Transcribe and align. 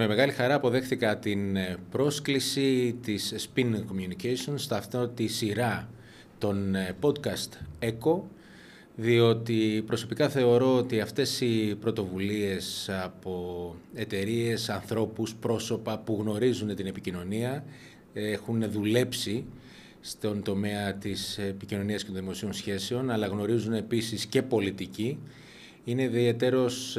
Με 0.00 0.06
μεγάλη 0.06 0.32
χαρά 0.32 0.54
αποδέχθηκα 0.54 1.18
την 1.18 1.56
ε, 1.56 1.76
πρόσκληση 1.90 2.98
της 3.02 3.34
Spin 3.38 3.74
Communications 3.74 4.54
στα 4.56 4.76
αυτό 4.76 5.08
τη 5.08 5.26
σειρά 5.26 5.88
των 6.38 6.74
ε, 6.74 6.96
podcast 7.00 7.82
ECO 7.82 8.20
διότι 8.96 9.82
προσωπικά 9.86 10.28
θεωρώ 10.28 10.76
ότι 10.76 11.00
αυτές 11.00 11.40
οι 11.40 11.76
πρωτοβουλίες 11.80 12.90
από 13.02 13.74
εταιρείες, 13.94 14.68
ανθρώπους, 14.68 15.34
πρόσωπα 15.34 15.98
που 15.98 16.18
γνωρίζουν 16.20 16.74
την 16.74 16.86
επικοινωνία 16.86 17.64
έχουν 18.12 18.70
δουλέψει 18.70 19.44
στον 20.00 20.42
τομέα 20.42 20.94
της 20.94 21.38
επικοινωνίας 21.38 22.04
και 22.04 22.10
των 22.10 22.20
δημοσίων 22.20 22.52
σχέσεων 22.52 23.10
αλλά 23.10 23.26
γνωρίζουν 23.26 23.72
επίσης 23.72 24.26
και 24.26 24.42
πολιτική. 24.42 25.18
Είναι 25.84 26.02
ιδιαίτερος 26.02 26.98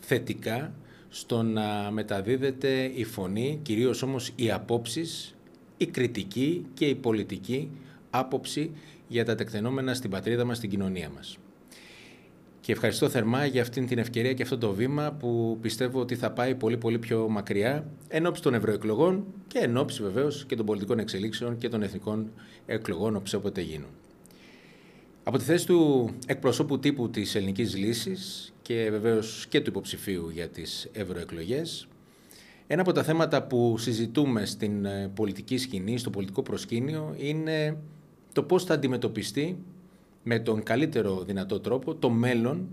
θετικά 0.00 0.74
στο 1.10 1.42
να 1.42 1.90
μεταδίδεται 1.90 2.90
η 2.94 3.04
φωνή, 3.04 3.58
κυρίως 3.62 4.02
όμως 4.02 4.32
οι 4.36 4.50
απόψεις, 4.50 5.34
η 5.76 5.86
κριτική 5.86 6.66
και 6.74 6.86
η 6.86 6.94
πολιτική 6.94 7.70
άποψη 8.10 8.70
για 9.08 9.24
τα 9.24 9.34
τεκτενόμενα 9.34 9.94
στην 9.94 10.10
πατρίδα 10.10 10.44
μας, 10.44 10.56
στην 10.56 10.70
κοινωνία 10.70 11.10
μας. 11.14 11.38
Και 12.60 12.72
ευχαριστώ 12.72 13.08
θερμά 13.08 13.46
για 13.46 13.62
αυτήν 13.62 13.86
την 13.86 13.98
ευκαιρία 13.98 14.32
και 14.32 14.42
αυτό 14.42 14.58
το 14.58 14.72
βήμα 14.72 15.12
που 15.12 15.58
πιστεύω 15.60 16.00
ότι 16.00 16.14
θα 16.16 16.30
πάει 16.32 16.54
πολύ 16.54 16.76
πολύ 16.76 16.98
πιο 16.98 17.28
μακριά 17.28 17.86
εν 18.08 18.26
ώψη 18.26 18.42
των 18.42 18.54
ευρωεκλογών 18.54 19.24
και 19.46 19.58
εν 19.58 19.76
ώψη 19.76 20.02
βεβαίως 20.02 20.44
και 20.46 20.56
των 20.56 20.66
πολιτικών 20.66 20.98
εξελίξεων 20.98 21.58
και 21.58 21.68
των 21.68 21.82
εθνικών 21.82 22.32
εκλογών 22.66 23.22
όποτε 23.34 23.60
γίνουν. 23.60 23.88
Από 25.22 25.38
τη 25.38 25.44
θέση 25.44 25.66
του 25.66 26.10
εκπροσώπου 26.26 26.78
τύπου 26.78 27.10
της 27.10 27.34
ελληνικής 27.34 27.76
λύσης 27.76 28.49
και 28.62 28.88
βεβαίως 28.90 29.46
και 29.48 29.60
του 29.60 29.70
υποψηφίου 29.70 30.30
για 30.30 30.48
τις 30.48 30.88
ευρωεκλογές, 30.92 31.88
ένα 32.66 32.80
από 32.80 32.92
τα 32.92 33.02
θέματα 33.02 33.42
που 33.42 33.78
συζητούμε 33.78 34.44
στην 34.44 34.84
ε, 34.84 35.10
πολιτική 35.14 35.58
σκηνή, 35.58 35.98
στο 35.98 36.10
πολιτικό 36.10 36.42
προσκήνιο, 36.42 37.14
είναι 37.18 37.76
το 38.32 38.42
πώς 38.42 38.64
θα 38.64 38.74
αντιμετωπιστεί 38.74 39.58
με 40.22 40.38
τον 40.38 40.62
καλύτερο 40.62 41.22
δυνατό 41.22 41.60
τρόπο 41.60 41.94
το 41.94 42.10
μέλλον 42.10 42.68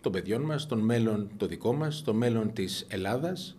των 0.00 0.12
παιδιών 0.12 0.42
μας, 0.42 0.66
το 0.66 0.76
μέλλον 0.76 1.30
το 1.36 1.46
δικό 1.46 1.72
μας, 1.72 2.02
το 2.02 2.14
μέλλον 2.14 2.52
της 2.52 2.86
Ελλάδας 2.88 3.56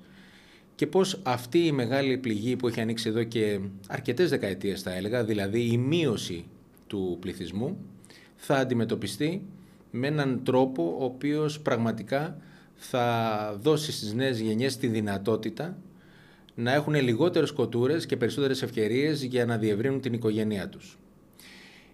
και 0.75 0.87
πώς 0.87 1.19
αυτή 1.23 1.65
η 1.65 1.71
μεγάλη 1.71 2.17
πληγή 2.17 2.55
που 2.55 2.67
έχει 2.67 2.81
ανοίξει 2.81 3.09
εδώ 3.09 3.23
και 3.23 3.59
αρκετές 3.87 4.29
δεκαετίες 4.29 4.81
θα 4.81 4.93
έλεγα, 4.93 5.23
δηλαδή 5.23 5.71
η 5.71 5.77
μείωση 5.77 6.45
του 6.87 7.17
πληθυσμού, 7.19 7.77
θα 8.35 8.57
αντιμετωπιστεί 8.57 9.41
με 9.91 10.07
έναν 10.07 10.41
τρόπο 10.43 10.95
ο 10.99 11.03
οποίος 11.03 11.59
πραγματικά 11.59 12.37
θα 12.75 13.57
δώσει 13.61 13.91
στις 13.91 14.13
νέες 14.13 14.39
γενιές 14.39 14.77
τη 14.77 14.87
δυνατότητα 14.87 15.77
να 16.55 16.73
έχουν 16.73 16.95
λιγότερες 16.95 17.51
κοτούρες 17.51 18.05
και 18.05 18.17
περισσότερες 18.17 18.61
ευκαιρίες 18.61 19.23
για 19.23 19.45
να 19.45 19.57
διευρύνουν 19.57 20.01
την 20.01 20.13
οικογένειά 20.13 20.69
τους. 20.69 20.97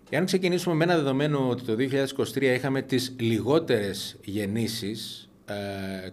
Εάν 0.09 0.25
ξεκινήσουμε 0.25 0.75
με 0.75 0.84
ένα 0.84 0.95
δεδομένο 0.95 1.50
ότι 1.50 1.64
το 1.64 1.75
2023 2.36 2.42
είχαμε 2.42 2.81
τις 2.81 3.16
λιγότερες 3.20 4.18
γεννήσεις 4.23 5.29
ε, 5.46 5.53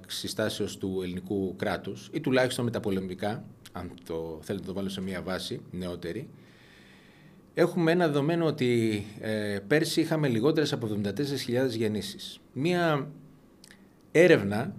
συστάσεως 0.06 0.78
του 0.78 1.00
ελληνικού 1.02 1.56
κράτους 1.56 2.10
ή 2.12 2.20
τουλάχιστον 2.20 2.64
μεταπολεμικά, 2.64 3.44
αν 3.72 3.90
το 4.06 4.38
θέλετε 4.42 4.64
να 4.64 4.72
το 4.72 4.78
βάλω 4.78 4.88
σε 4.88 5.00
μια 5.00 5.22
βάση 5.22 5.60
νεότερη, 5.70 6.28
Έχουμε 7.54 7.92
ένα 7.92 8.06
δεδομένο 8.06 8.46
ότι 8.46 9.02
ε, 9.20 9.58
πέρσι 9.66 10.00
είχαμε 10.00 10.28
λιγότερες 10.28 10.72
από 10.72 10.88
74.000 11.04 11.14
γεννήσεις. 11.68 12.40
Μία 12.52 13.08
έρευνα 14.10 14.74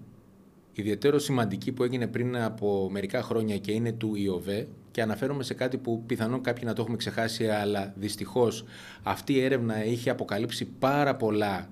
ιδιαίτερο 0.73 1.19
σημαντική 1.19 1.71
που 1.71 1.83
έγινε 1.83 2.07
πριν 2.07 2.37
από 2.37 2.89
μερικά 2.91 3.21
χρόνια 3.21 3.57
και 3.57 3.71
είναι 3.71 3.91
του 3.91 4.15
ΙΟΒΕ 4.15 4.67
και 4.91 5.01
αναφέρομαι 5.01 5.43
σε 5.43 5.53
κάτι 5.53 5.77
που 5.77 6.03
πιθανόν 6.05 6.41
κάποιοι 6.41 6.63
να 6.65 6.73
το 6.73 6.81
έχουμε 6.81 6.97
ξεχάσει 6.97 7.47
αλλά 7.47 7.93
δυστυχώς 7.95 8.65
αυτή 9.03 9.33
η 9.33 9.41
έρευνα 9.41 9.85
είχε 9.85 10.09
αποκαλύψει 10.09 10.65
πάρα 10.65 11.15
πολλά 11.15 11.69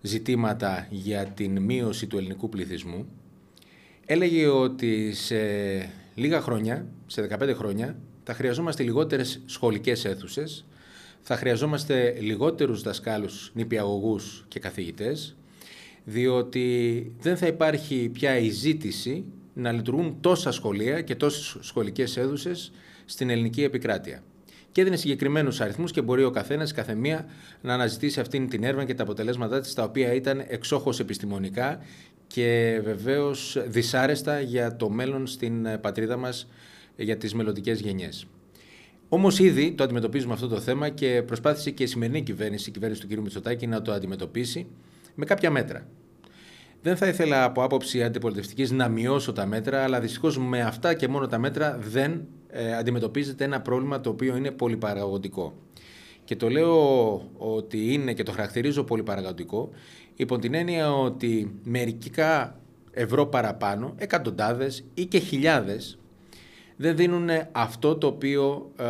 ζητήματα 0.00 0.86
για 0.90 1.24
την 1.24 1.62
μείωση 1.62 2.06
του 2.06 2.18
ελληνικού 2.18 2.48
πληθυσμού. 2.48 3.06
Έλεγε 4.06 4.46
ότι 4.46 5.12
σε 5.12 5.36
λίγα 6.14 6.40
χρόνια, 6.40 6.86
σε 7.06 7.28
15 7.40 7.52
χρόνια, 7.54 7.96
θα 8.24 8.34
χρειαζόμαστε 8.34 8.82
λιγότερες 8.82 9.40
σχολικές 9.46 10.04
αίθουσες, 10.04 10.64
θα 11.20 11.36
χρειαζόμαστε 11.36 12.16
λιγότερους 12.20 12.82
δασκάλους, 12.82 13.50
νηπιαγωγούς 13.54 14.44
και 14.48 14.60
καθηγητές, 14.60 15.36
διότι 16.04 17.12
δεν 17.20 17.36
θα 17.36 17.46
υπάρχει 17.46 18.08
πια 18.12 18.38
η 18.38 18.50
ζήτηση 18.50 19.24
να 19.54 19.72
λειτουργούν 19.72 20.16
τόσα 20.20 20.52
σχολεία 20.52 21.00
και 21.00 21.14
τόσες 21.14 21.56
σχολικές 21.60 22.16
αίθουσες 22.16 22.72
στην 23.04 23.30
ελληνική 23.30 23.62
επικράτεια. 23.62 24.22
Και 24.72 24.80
έδινε 24.80 24.96
συγκεκριμένους 24.96 25.60
αριθμούς 25.60 25.90
και 25.90 26.02
μπορεί 26.02 26.24
ο 26.24 26.30
καθένας, 26.30 26.72
κάθε 26.72 26.94
μία, 26.94 27.26
να 27.60 27.74
αναζητήσει 27.74 28.20
αυτήν 28.20 28.48
την 28.48 28.64
έρευνα 28.64 28.84
και 28.84 28.94
τα 28.94 29.02
αποτελέσματά 29.02 29.60
της, 29.60 29.74
τα 29.74 29.82
οποία 29.82 30.12
ήταν 30.12 30.44
εξόχως 30.48 31.00
επιστημονικά 31.00 31.80
και 32.26 32.80
βεβαίως 32.84 33.56
δυσάρεστα 33.66 34.40
για 34.40 34.76
το 34.76 34.90
μέλλον 34.90 35.26
στην 35.26 35.80
πατρίδα 35.80 36.16
μας 36.16 36.48
για 36.96 37.16
τις 37.16 37.34
μελλοντικές 37.34 37.80
γενιές. 37.80 38.26
Όμως 39.08 39.38
ήδη 39.38 39.72
το 39.72 39.84
αντιμετωπίζουμε 39.84 40.32
αυτό 40.32 40.48
το 40.48 40.60
θέμα 40.60 40.88
και 40.88 41.22
προσπάθησε 41.26 41.70
και 41.70 41.82
η 41.82 41.86
σημερινή 41.86 42.22
κυβέρνηση, 42.22 42.68
η 42.68 42.72
κυβέρνηση 42.72 43.00
του 43.00 43.14
κ. 43.14 43.18
Μητσοτάκη, 43.18 43.66
να 43.66 43.82
το 43.82 43.92
αντιμετωπίσει 43.92 44.66
με 45.14 45.24
κάποια 45.24 45.50
μέτρα. 45.50 45.86
Δεν 46.82 46.96
θα 46.96 47.08
ήθελα 47.08 47.44
από 47.44 47.62
άποψη 47.62 48.02
αντιπολιτευτικής 48.02 48.70
να 48.70 48.88
μειώσω 48.88 49.32
τα 49.32 49.46
μέτρα, 49.46 49.82
αλλά 49.82 50.00
δυστυχώς 50.00 50.38
με 50.38 50.60
αυτά 50.60 50.94
και 50.94 51.08
μόνο 51.08 51.26
τα 51.26 51.38
μέτρα 51.38 51.78
δεν 51.80 52.26
ε, 52.48 52.76
αντιμετωπίζεται 52.76 53.44
ένα 53.44 53.60
πρόβλημα 53.60 54.00
το 54.00 54.10
οποίο 54.10 54.36
είναι 54.36 54.50
πολυπαραγωγικό. 54.50 55.52
Και 56.24 56.36
το 56.36 56.48
λέω 56.48 57.14
ότι 57.36 57.92
είναι 57.92 58.12
και 58.12 58.22
το 58.22 58.32
χαρακτηρίζω 58.32 58.84
πολυπαραγωγικό, 58.84 59.70
υπό 60.16 60.38
την 60.38 60.54
έννοια 60.54 60.94
ότι 60.94 61.60
μερικά 61.62 62.60
ευρώ 62.90 63.26
παραπάνω, 63.26 63.94
εκατοντάδες 63.96 64.84
ή 64.94 65.04
και 65.04 65.18
χιλιάδες 65.18 65.98
δεν 66.76 66.96
δίνουν 66.96 67.28
αυτό 67.52 67.96
το 67.96 68.06
οποίο 68.06 68.72
ε, 68.76 68.84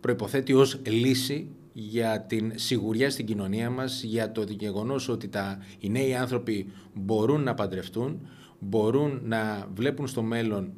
προϋποθέτει 0.00 0.52
ως 0.52 0.80
λύση 0.86 1.48
για 1.72 2.20
την 2.20 2.52
σιγουριά 2.54 3.10
στην 3.10 3.26
κοινωνία 3.26 3.70
μας, 3.70 4.02
για 4.02 4.32
το 4.32 4.44
γεγονός 4.48 5.08
ότι 5.08 5.28
τα, 5.28 5.58
οι 5.78 5.90
νέοι 5.90 6.14
άνθρωποι 6.14 6.72
μπορούν 6.94 7.42
να 7.42 7.54
παντρευτούν, 7.54 8.28
μπορούν 8.58 9.20
να 9.24 9.68
βλέπουν 9.74 10.06
στο 10.06 10.22
μέλλον 10.22 10.72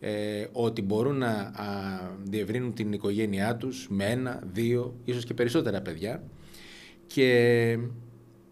ε, 0.00 0.46
ότι 0.52 0.82
μπορούν 0.82 1.18
να 1.18 1.28
α, 1.28 1.54
διευρύνουν 2.22 2.74
την 2.74 2.92
οικογένειά 2.92 3.56
τους 3.56 3.86
με 3.90 4.04
ένα, 4.04 4.42
δύο, 4.52 4.94
ίσως 5.04 5.24
και 5.24 5.34
περισσότερα 5.34 5.80
παιδιά. 5.80 6.22
Και 7.06 7.78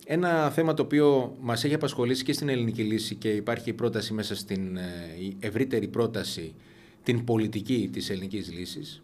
ένα 0.06 0.50
θέμα 0.50 0.74
το 0.74 0.82
οποίο 0.82 1.36
μας 1.40 1.64
έχει 1.64 1.74
απασχολήσει 1.74 2.24
και 2.24 2.32
στην 2.32 2.48
ελληνική 2.48 2.82
λύση 2.82 3.14
και 3.14 3.28
υπάρχει 3.28 3.72
πρόταση 3.72 4.12
μέσα 4.12 4.36
στην 4.36 4.76
ε, 4.76 4.82
ευρύτερη 5.38 5.88
πρόταση 5.88 6.54
την 7.04 7.24
πολιτική 7.24 7.88
της 7.92 8.10
ελληνικής 8.10 8.52
λύσης. 8.52 9.02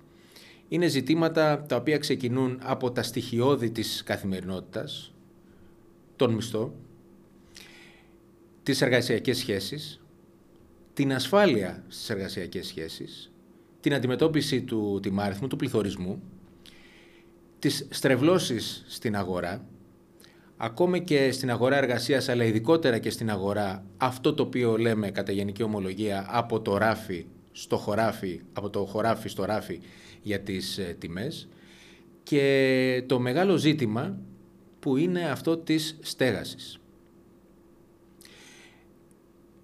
Είναι 0.69 0.87
ζητήματα 0.87 1.63
τα 1.63 1.77
οποία 1.77 1.99
ξεκινούν 1.99 2.59
από 2.63 2.91
τα 2.91 3.03
στοιχειώδη 3.03 3.71
της 3.71 4.03
καθημερινότητας, 4.03 5.13
τον 6.17 6.35
μισθό, 6.35 6.75
τις 8.63 8.81
εργασιακές 8.81 9.39
σχέσεις, 9.39 10.01
την 10.93 11.13
ασφάλεια 11.13 11.85
στις 11.89 12.11
εργασιακές 12.11 12.67
σχέσεις, 12.67 13.33
την 13.81 13.95
αντιμετώπιση 13.95 14.63
του 14.63 14.99
τιμάριθμου, 15.03 15.49
του 15.49 15.57
πληθωρισμού, 15.57 16.23
τις 17.59 17.87
στρεβλώσεις 17.91 18.85
στην 18.89 19.17
αγορά, 19.17 19.65
ακόμη 20.57 21.01
και 21.05 21.33
στην 21.33 21.51
αγορά 21.51 21.77
εργασίας, 21.77 22.29
αλλά 22.29 22.45
ειδικότερα 22.45 22.99
και 22.99 23.11
στην 23.11 23.31
αγορά, 23.31 23.85
αυτό 23.97 24.35
το 24.35 24.43
οποίο 24.43 24.77
λέμε 24.77 25.11
κατά 25.11 25.33
γενική 25.33 25.63
ομολογία 25.63 26.27
από 26.29 26.61
το 26.61 26.77
ράφι 26.77 27.27
στο 27.53 27.77
χωράφι, 27.77 28.41
από 28.53 28.71
το 28.71 28.85
χωράφι 28.85 29.29
στο 29.29 29.45
ράφι 29.45 29.81
για 30.23 30.41
τις 30.41 30.79
ε, 30.79 30.97
τιμές 30.99 31.49
και 32.23 33.05
το 33.07 33.19
μεγάλο 33.19 33.57
ζήτημα 33.57 34.19
που 34.81 34.97
είναι 34.97 35.31
αυτό 35.31 35.57
της 35.57 35.99
στέγασης. 36.01 36.81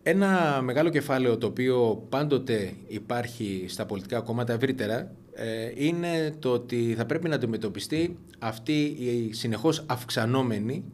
Ένα 0.02 0.60
μεγάλο 0.62 0.88
κεφάλαιο 0.88 1.38
το 1.38 1.46
οποίο 1.46 2.06
πάντοτε 2.08 2.74
υπάρχει 2.86 3.64
στα 3.68 3.86
πολιτικά 3.86 4.20
κόμματα 4.20 4.52
ευρύτερα 4.52 5.14
ε, 5.32 5.72
είναι 5.74 6.34
το 6.38 6.52
ότι 6.52 6.94
θα 6.96 7.06
πρέπει 7.06 7.28
να 7.28 7.34
αντιμετωπιστεί 7.34 8.18
αυτή 8.38 8.82
η 8.82 9.32
συνεχώς 9.32 9.84
αυξανόμενη 9.86 10.84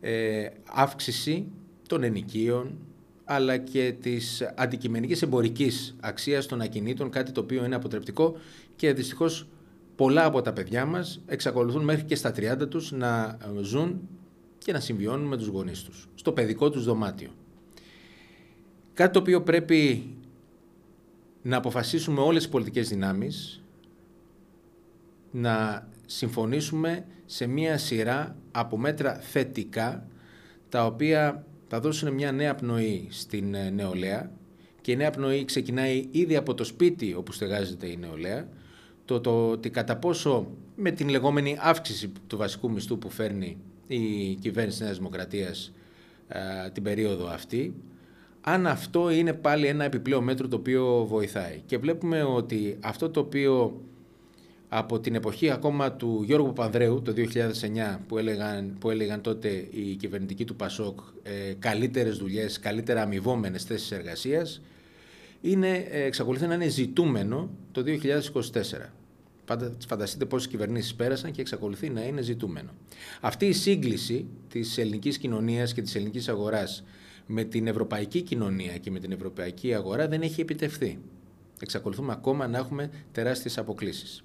ε, 0.00 0.46
αύξηση 0.64 1.46
των 1.88 2.02
ενοικίων, 2.02 2.78
αλλά 3.24 3.56
και 3.56 3.94
της 4.00 4.52
αντικειμενικής 4.54 5.22
εμπορικής 5.22 5.96
αξίας 6.00 6.46
των 6.46 6.60
ακινήτων, 6.60 7.10
κάτι 7.10 7.32
το 7.32 7.40
οποίο 7.40 7.64
είναι 7.64 7.74
αποτρεπτικό 7.74 8.36
και 8.76 8.92
δυστυχώς 8.92 9.46
πολλά 9.96 10.24
από 10.24 10.42
τα 10.42 10.52
παιδιά 10.52 10.86
μας 10.86 11.20
εξακολουθούν 11.26 11.84
μέχρι 11.84 12.04
και 12.04 12.14
στα 12.14 12.32
30 12.36 12.68
τους 12.68 12.92
να 12.92 13.38
ζουν 13.60 14.08
και 14.58 14.72
να 14.72 14.80
συμβιώνουν 14.80 15.26
με 15.26 15.36
τους 15.36 15.46
γονείς 15.46 15.82
τους, 15.82 16.08
στο 16.14 16.32
παιδικό 16.32 16.70
τους 16.70 16.84
δωμάτιο. 16.84 17.30
Κάτι 18.94 19.12
το 19.12 19.18
οποίο 19.18 19.42
πρέπει 19.42 20.10
να 21.42 21.56
αποφασίσουμε 21.56 22.20
όλες 22.20 22.42
τις 22.42 22.50
πολιτικές 22.50 22.88
δυνάμεις, 22.88 23.62
να 25.30 25.88
συμφωνήσουμε 26.06 27.04
σε 27.26 27.46
μία 27.46 27.78
σειρά 27.78 28.36
από 28.50 28.78
μέτρα 28.78 29.14
θετικά, 29.14 30.06
τα 30.68 30.86
οποία 30.86 31.46
θα 31.74 31.80
δώσουν 31.80 32.12
μια 32.12 32.32
νέα 32.32 32.54
πνοή 32.54 33.06
στην 33.10 33.54
ε, 33.54 33.70
νεολαία 33.70 34.30
και 34.80 34.92
η 34.92 34.96
νέα 34.96 35.10
πνοή 35.10 35.44
ξεκινάει 35.44 36.08
ήδη 36.10 36.36
από 36.36 36.54
το 36.54 36.64
σπίτι 36.64 37.14
όπου 37.14 37.32
στεγάζεται 37.32 37.86
η 37.86 37.96
νεολαία, 37.96 38.48
το, 39.04 39.20
το 39.20 39.48
ότι 39.50 39.70
κατά 39.70 39.96
πόσο 39.96 40.46
με 40.76 40.90
την 40.90 41.08
λεγόμενη 41.08 41.56
αύξηση 41.60 42.12
του 42.26 42.36
βασικού 42.36 42.70
μισθού 42.70 42.98
που 42.98 43.10
φέρνει 43.10 43.56
η 43.86 44.34
κυβέρνηση 44.34 44.76
της 44.76 44.86
Νέας 44.86 44.96
Δημοκρατίας 44.96 45.72
ε, 46.28 46.70
την 46.70 46.82
περίοδο 46.82 47.28
αυτή, 47.28 47.74
αν 48.40 48.66
αυτό 48.66 49.10
είναι 49.10 49.32
πάλι 49.32 49.66
ένα 49.66 49.84
επιπλέον 49.84 50.24
μέτρο 50.24 50.48
το 50.48 50.56
οποίο 50.56 51.04
βοηθάει. 51.08 51.62
Και 51.66 51.78
βλέπουμε 51.78 52.22
ότι 52.22 52.78
αυτό 52.80 53.10
το 53.10 53.20
οποίο 53.20 53.80
από 54.74 55.00
την 55.00 55.14
εποχή 55.14 55.50
ακόμα 55.50 55.92
του 55.92 56.22
Γιώργου 56.24 56.52
Πανδρέου 56.52 57.02
το 57.02 57.14
2009 57.16 57.98
που 58.06 58.18
έλεγαν, 58.18 58.76
που 58.78 58.90
έλεγαν 58.90 59.20
τότε 59.20 59.48
οι 59.70 59.94
κυβερνητικοί 59.94 60.44
του 60.44 60.56
Πασόκ 60.56 61.00
ε, 61.22 61.52
καλύτερες 61.58 62.16
δουλειές, 62.16 62.58
καλύτερα 62.58 63.02
αμοιβόμενες 63.02 63.64
θέσεις 63.64 63.90
εργασίας 63.90 64.62
είναι, 65.40 65.86
ε, 65.90 66.02
εξακολουθεί 66.02 66.46
να 66.46 66.54
είναι 66.54 66.68
ζητούμενο 66.68 67.50
το 67.72 67.82
2024. 67.82 68.92
Φανταστείτε 69.88 70.24
πόσες 70.24 70.48
κυβερνήσεις 70.48 70.94
πέρασαν 70.94 71.30
και 71.30 71.40
εξακολουθεί 71.40 71.90
να 71.90 72.02
είναι 72.02 72.22
ζητούμενο. 72.22 72.70
Αυτή 73.20 73.46
η 73.46 73.52
σύγκληση 73.52 74.26
της 74.48 74.78
ελληνικής 74.78 75.18
κοινωνίας 75.18 75.72
και 75.72 75.82
της 75.82 75.94
ελληνικής 75.94 76.28
αγοράς 76.28 76.84
με 77.26 77.44
την 77.44 77.66
ευρωπαϊκή 77.66 78.22
κοινωνία 78.22 78.76
και 78.76 78.90
με 78.90 78.98
την 78.98 79.12
ευρωπαϊκή 79.12 79.74
αγορά 79.74 80.08
δεν 80.08 80.22
έχει 80.22 80.40
επιτευχθεί. 80.40 80.98
Εξακολουθούμε 81.60 82.12
ακόμα 82.12 82.46
να 82.46 82.58
έχουμε 82.58 82.90
τεράστιες 83.12 83.58
αποκλήσεις. 83.58 84.24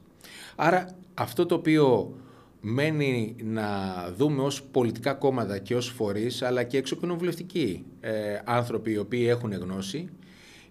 Άρα 0.56 0.96
αυτό 1.14 1.46
το 1.46 1.56
οποίο 1.56 2.16
μένει 2.62 3.36
να 3.44 3.68
δούμε 4.16 4.42
ως 4.42 4.64
πολιτικά 4.64 5.14
κόμματα 5.14 5.58
και 5.58 5.76
ως 5.76 5.90
φορείς, 5.90 6.42
αλλά 6.42 6.64
και 6.64 6.78
εξοκοινοβουλευτικοί 6.78 7.86
ε, 8.00 8.12
άνθρωποι 8.46 8.92
οι 8.92 8.98
οποίοι 8.98 9.26
έχουν 9.30 9.54
γνώση, 9.54 10.10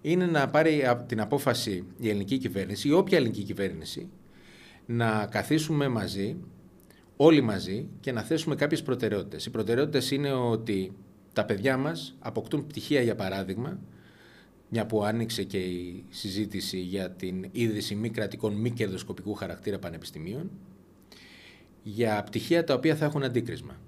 είναι 0.01 0.27
να 0.27 0.49
πάρει 0.49 0.83
την 1.07 1.21
απόφαση 1.21 1.85
η 1.99 2.09
ελληνική 2.09 2.39
κυβέρνηση 2.39 2.89
ή 2.89 2.93
όποια 2.93 3.19
ελληνική 3.19 3.43
κυβέρνηση 3.43 4.09
να 4.87 5.27
καθίσουμε 5.31 5.89
μαζί, 5.89 6.37
όλοι 7.17 7.41
μαζί 7.41 7.89
και 8.01 8.13
να 8.13 8.23
θέσουμε 8.23 8.55
κάποιες 8.55 8.83
προτεραιότητες. 8.83 9.47
Οι 9.47 9.51
προτεραιότητες 9.51 10.11
είναι 10.11 10.33
ότι 10.33 10.93
τα 11.33 11.45
παιδιά 11.45 11.77
μας 11.77 12.17
αποκτούν 12.19 12.67
πτυχία 12.67 13.03
για 13.03 13.15
παράδειγμα, 13.15 13.79
μια 14.69 14.87
που 14.87 15.05
άνοιξε 15.05 15.43
και 15.43 15.59
η 15.59 16.05
συζήτηση 16.09 16.79
για 16.79 17.11
την 17.11 17.49
ίδρυση 17.53 17.95
μη 17.95 18.11
κρατικών 18.11 18.55
μη 18.55 18.71
κερδοσκοπικού 18.71 19.35
χαρακτήρα 19.35 19.79
πανεπιστημίων, 19.79 20.51
για 21.83 22.23
πτυχία 22.23 22.65
τα 22.65 22.75
οποία 22.75 22.97
θα 22.97 23.05
έχουν 23.05 23.23
αντίκρισμα. 23.23 23.81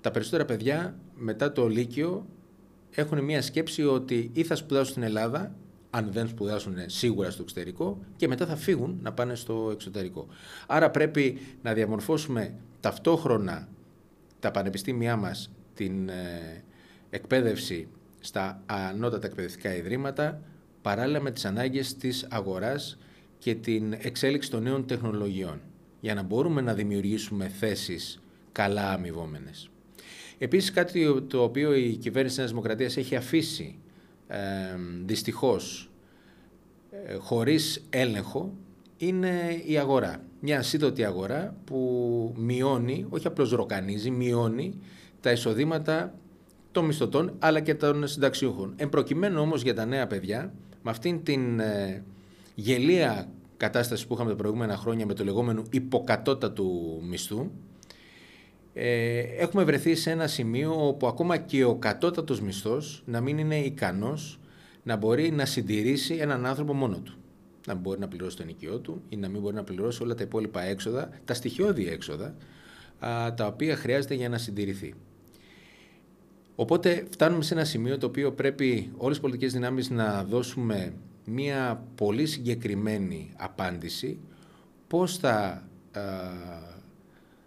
Τα 0.00 0.10
περισσότερα 0.10 0.44
παιδιά 0.44 0.96
μετά 1.16 1.52
το 1.52 1.68
Λύκειο 1.68 2.26
έχουν 2.90 3.24
μια 3.24 3.42
σκέψη 3.42 3.84
ότι 3.84 4.30
ή 4.32 4.42
θα 4.42 4.54
σπουδάσουν 4.54 4.90
στην 4.90 5.02
Ελλάδα, 5.02 5.54
αν 5.90 6.12
δεν 6.12 6.28
σπουδάσουν 6.28 6.74
σίγουρα 6.86 7.30
στο 7.30 7.42
εξωτερικό, 7.42 7.98
και 8.16 8.28
μετά 8.28 8.46
θα 8.46 8.56
φύγουν 8.56 8.98
να 9.02 9.12
πάνε 9.12 9.34
στο 9.34 9.68
εξωτερικό. 9.72 10.26
Άρα 10.66 10.90
πρέπει 10.90 11.38
να 11.62 11.72
διαμορφώσουμε 11.72 12.54
ταυτόχρονα 12.80 13.68
τα 14.40 14.50
πανεπιστήμια 14.50 15.16
μας 15.16 15.50
την 15.74 16.08
ε, 16.08 16.64
εκπαίδευση 17.10 17.88
στα 18.22 18.62
ανώτατα 18.66 19.26
εκπαιδευτικά 19.26 19.74
ιδρύματα 19.76 20.42
παράλληλα 20.82 21.20
με 21.20 21.30
τις 21.30 21.44
ανάγκες 21.44 21.96
της 21.96 22.26
αγοράς 22.30 22.98
και 23.38 23.54
την 23.54 23.92
εξέλιξη 23.98 24.50
των 24.50 24.62
νέων 24.62 24.86
τεχνολογιών 24.86 25.60
για 26.00 26.14
να 26.14 26.22
μπορούμε 26.22 26.60
να 26.60 26.74
δημιουργήσουμε 26.74 27.48
θέσεις 27.48 28.22
καλά 28.52 28.92
αμοιβόμενες. 28.92 29.70
Επίσης 30.38 30.70
κάτι 30.70 31.22
το 31.22 31.42
οποίο 31.42 31.74
η 31.74 31.96
κυβέρνηση 31.96 32.40
της 32.40 32.48
Δημοκρατίας 32.48 32.96
έχει 32.96 33.16
αφήσει 33.16 33.78
ε, 34.28 34.38
δυστυχώς 35.04 35.90
ε, 36.90 37.14
χωρίς 37.14 37.84
έλεγχο 37.90 38.54
είναι 38.96 39.62
η 39.66 39.78
αγορά. 39.78 40.24
Μια 40.40 40.58
ασύντοτη 40.58 41.04
αγορά 41.04 41.56
που 41.64 42.34
μειώνει, 42.36 43.06
όχι 43.08 43.26
απλώς 43.26 43.50
ροκανίζει, 43.50 44.10
μειώνει 44.10 44.80
τα 45.20 45.30
εισοδήματα 45.32 46.14
των 46.72 46.84
μισθωτών 46.84 47.34
αλλά 47.38 47.60
και 47.60 47.74
των 47.74 48.06
συνταξιούχων. 48.06 48.72
Εν 48.76 48.88
προκειμένου 48.88 49.40
όμως 49.40 49.62
για 49.62 49.74
τα 49.74 49.84
νέα 49.84 50.06
παιδιά, 50.06 50.52
με 50.82 50.90
αυτήν 50.90 51.22
την 51.22 51.60
ε, 51.60 52.04
γελία 52.54 53.28
κατάσταση 53.56 54.06
που 54.06 54.14
είχαμε 54.14 54.30
τα 54.30 54.36
προηγούμενα 54.36 54.76
χρόνια 54.76 55.06
με 55.06 55.14
το 55.14 55.24
λεγόμενο 55.24 55.62
υποκατώτατου 55.70 57.00
μισθού, 57.08 57.50
ε, 58.74 59.18
έχουμε 59.18 59.64
βρεθεί 59.64 59.94
σε 59.94 60.10
ένα 60.10 60.26
σημείο 60.26 60.86
όπου 60.86 61.06
ακόμα 61.06 61.36
και 61.36 61.64
ο 61.64 61.74
κατώτατος 61.74 62.40
μισθός 62.40 63.02
να 63.06 63.20
μην 63.20 63.38
είναι 63.38 63.58
ικανός 63.58 64.40
να 64.82 64.96
μπορεί 64.96 65.30
να 65.30 65.44
συντηρήσει 65.44 66.14
έναν 66.14 66.46
άνθρωπο 66.46 66.72
μόνο 66.72 66.98
του. 66.98 67.14
Να 67.66 67.72
μην 67.72 67.82
μπορεί 67.82 68.00
να 68.00 68.08
πληρώσει 68.08 68.36
το 68.36 68.44
νοικιό 68.44 68.78
του 68.78 69.02
ή 69.08 69.16
να 69.16 69.28
μην 69.28 69.40
μπορεί 69.40 69.54
να 69.54 69.64
πληρώσει 69.64 70.02
όλα 70.02 70.14
τα 70.14 70.22
υπόλοιπα 70.22 70.62
έξοδα, 70.62 71.10
τα 71.24 71.34
στοιχειώδη 71.34 71.88
έξοδα, 71.88 72.34
α, 72.98 73.34
τα 73.34 73.46
οποία 73.46 73.76
χρειάζεται 73.76 74.14
για 74.14 74.28
να 74.28 74.38
συντηρηθεί. 74.38 74.94
Οπότε 76.54 77.06
φτάνουμε 77.10 77.42
σε 77.42 77.54
ένα 77.54 77.64
σημείο 77.64 77.98
το 77.98 78.06
οποίο 78.06 78.32
πρέπει 78.32 78.92
όλες 78.96 79.16
οι 79.16 79.20
πολιτικές 79.20 79.52
δυνάμεις 79.52 79.90
να 79.90 80.24
δώσουμε 80.24 80.92
μία 81.24 81.84
πολύ 81.94 82.26
συγκεκριμένη 82.26 83.32
απάντηση. 83.36 84.18
Πώς 84.86 85.16
θα 85.16 85.68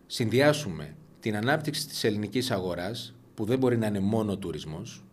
συνδυάσουμε 0.08 0.96
την 1.20 1.36
ανάπτυξη 1.36 1.88
της 1.88 2.04
ελληνικής 2.04 2.52
αγοράς 2.52 3.16
που 3.34 3.46
δεν 3.46 3.60
μπορεί 3.60 3.78
να 3.78 3.88
είναι 3.88 4.00
μόνο 4.00 4.38
τουρισμός, 4.38 5.04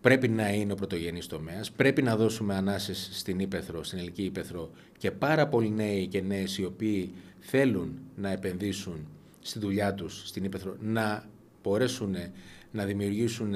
πρέπει 0.00 0.28
να 0.28 0.52
είναι 0.52 0.72
ο 0.72 0.74
πρωτογενής 0.74 1.26
τομέας, 1.26 1.70
πρέπει 1.70 2.02
να 2.02 2.16
δώσουμε 2.16 2.54
ανάσες 2.54 3.08
στην 3.12 3.38
Ήπεθρο, 3.38 3.84
στην 3.84 3.98
ελληνική 3.98 4.22
Ήπεθρο 4.22 4.70
και 4.98 5.10
πάρα 5.10 5.48
πολλοί 5.48 5.70
νέοι 5.70 6.06
και 6.06 6.20
νέες 6.20 6.58
οι 6.58 6.64
οποίοι 6.64 7.12
θέλουν 7.38 7.98
να 8.16 8.30
επενδύσουν 8.30 9.06
στη 9.40 9.58
δουλειά 9.58 9.94
τους 9.94 10.28
στην 10.28 10.44
Ήπεθρο 10.44 10.76
να 10.80 11.24
μπορέσουν 11.62 12.16
να 12.70 12.84
δημιουργήσουν 12.84 13.54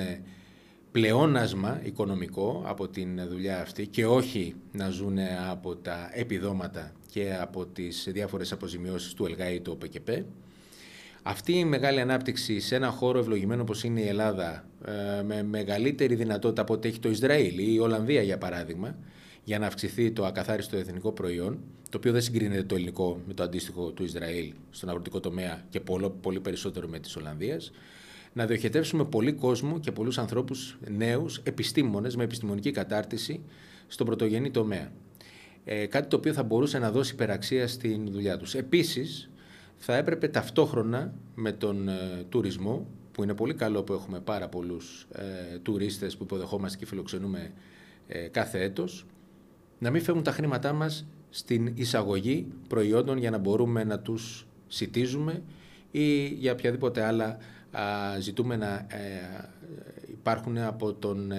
πλεόνασμα 0.93 1.81
οικονομικό 1.85 2.63
από 2.67 2.89
την 2.89 3.29
δουλειά 3.29 3.61
αυτή 3.61 3.87
και 3.87 4.07
όχι 4.07 4.55
να 4.73 4.89
ζουν 4.89 5.19
από 5.51 5.77
τα 5.77 6.11
επιδόματα 6.13 6.93
και 7.11 7.37
από 7.41 7.67
τις 7.67 8.09
διάφορες 8.13 8.53
αποζημιώσεις 8.53 9.15
του 9.15 9.27
ΕΛΓΑ 9.27 9.51
ή 9.51 9.61
του 9.61 9.73
ΟΠΕΚΕΠΕ. 9.75 10.25
Αυτή 11.23 11.53
η 11.53 11.65
μεγάλη 11.65 12.01
ανάπτυξη 12.01 12.61
σε 12.61 12.75
ένα 12.75 12.91
χώρο 12.91 13.19
ευλογημένο 13.19 13.63
όπως 13.63 13.85
είναι 13.85 14.01
η 14.01 14.09
Ελλάδα 14.09 14.65
ε, 15.19 15.23
με 15.23 15.43
μεγαλύτερη 15.43 16.15
δυνατότητα 16.15 16.63
από 16.63 16.73
ό,τι 16.73 16.89
έχει 16.89 16.99
το 16.99 17.09
Ισραήλ 17.09 17.59
ή 17.59 17.73
η 17.75 17.79
Ολλανδία 17.79 18.23
για 18.23 18.39
παράδειγμα 18.39 18.97
για 19.45 19.59
να 19.59 19.67
αυξηθεί 19.67 20.11
το 20.11 20.25
ακαθάριστο 20.25 20.77
εθνικό 20.77 21.13
προϊόν, 21.13 21.59
το 21.91 21.97
οποίο 21.97 22.13
δεν 22.13 22.23
συγκρίνεται 22.23 22.63
το 22.63 22.75
ελληνικό 22.75 23.21
με 23.27 23.35
το 23.35 23.43
αντίστοιχο 23.43 23.91
του 23.91 24.05
Ισραήλ 24.05 24.53
στον 24.71 24.89
αγροτικό 24.89 25.21
τομέα 25.21 25.65
και 25.71 25.81
πολύ, 25.81 26.13
πολύ 26.21 26.41
περισσότερο 26.41 26.89
με 26.89 26.99
της 26.99 27.17
Ολλανδίας, 27.17 27.73
να 28.37 28.47
διοχετεύσουμε 28.47 29.05
πολύ 29.05 29.33
κόσμο 29.33 29.79
και 29.81 29.93
πολλούς 29.93 30.19
ανθρώπους 30.19 30.79
νέους, 30.89 31.41
επιστήμονες 31.43 32.17
με 32.17 32.25
επιστημονική 32.25 32.71
κατάρτιση 32.71 33.41
στον 33.87 34.07
πρωτογενή 34.07 34.51
τομέα. 34.51 34.93
Ε, 35.65 35.87
κάτι 35.87 36.09
το 36.09 36.17
οποίο 36.17 36.33
θα 36.33 36.43
μπορούσε 36.43 36.79
να 36.79 36.91
δώσει 36.91 37.13
υπεραξία 37.13 37.69
στην 37.69 38.11
δουλειά 38.11 38.37
τους. 38.37 38.55
Επίσης, 38.55 39.31
θα 39.77 39.97
έπρεπε 39.97 40.29
ταυτόχρονα 40.29 41.15
με 41.35 41.53
τον 41.53 41.89
ε, 41.89 42.25
τουρισμό, 42.29 42.87
που 43.13 43.23
είναι 43.23 43.35
πολύ 43.35 43.55
καλό 43.55 43.83
που 43.83 43.93
έχουμε 43.93 44.21
πάρα 44.21 44.49
πολλούς 44.49 45.07
ε, 45.13 45.59
τουρίστες 45.59 46.17
που 46.17 46.23
υποδεχόμαστε 46.23 46.79
και 46.79 46.87
φιλοξενούμε 46.87 47.53
ε, 48.09 48.19
κάθε 48.29 48.63
έτος, 48.63 49.07
να 49.79 49.91
μην 49.91 50.03
φεύγουν 50.03 50.23
τα 50.23 50.33
χρήματά 50.33 50.73
μας 50.73 51.07
στην 51.31 51.73
εισαγωγή 51.75 52.47
προϊόντων 52.69 53.19
για 53.19 53.31
να 53.31 53.39
μπορούμε 53.39 53.85
να 53.85 53.99
τους 53.99 54.47
σητίζουμε 54.67 55.43
ή 55.91 56.27
για 56.27 56.53
οποιαδήποτε 56.53 57.03
άλλα 57.03 57.39
ζητούμενα 58.21 58.87
ε, 58.89 59.51
υπάρχουν 60.11 60.59
από 60.59 60.95
τον 60.95 61.33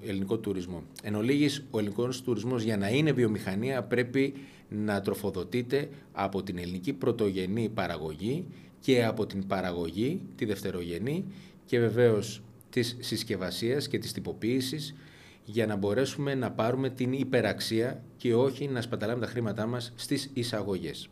ελληνικό 0.00 0.38
τουρισμό. 0.38 0.82
Εν 1.02 1.14
ολίγης, 1.14 1.66
ο 1.70 1.78
ελληνικός 1.78 2.22
τουρισμός 2.22 2.62
για 2.62 2.76
να 2.76 2.88
είναι 2.88 3.12
βιομηχανία 3.12 3.82
πρέπει 3.82 4.34
να 4.68 5.00
τροφοδοτείται 5.00 5.88
από 6.12 6.42
την 6.42 6.58
ελληνική 6.58 6.92
πρωτογενή 6.92 7.68
παραγωγή 7.68 8.46
και 8.80 9.04
από 9.04 9.26
την 9.26 9.46
παραγωγή, 9.46 10.22
τη 10.36 10.44
δευτερογενή 10.44 11.24
και 11.64 11.78
βεβαίως 11.78 12.42
της 12.70 12.96
συσκευασίας 13.00 13.88
και 13.88 13.98
της 13.98 14.12
τυποποίησης 14.12 14.94
για 15.44 15.66
να 15.66 15.76
μπορέσουμε 15.76 16.34
να 16.34 16.50
πάρουμε 16.50 16.90
την 16.90 17.12
υπεραξία 17.12 18.02
και 18.16 18.34
όχι 18.34 18.68
να 18.68 18.80
σπαταλάμε 18.80 19.20
τα 19.20 19.26
χρήματά 19.26 19.66
μας 19.66 19.92
στις 19.96 20.30
εισαγωγές. 20.32 21.08